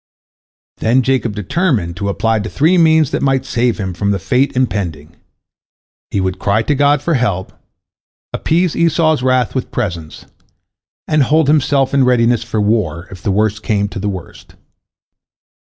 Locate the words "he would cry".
6.09-6.63